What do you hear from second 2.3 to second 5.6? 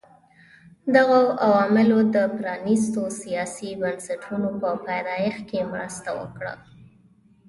پرانیستو سیاسي بنسټونو په پیدایښت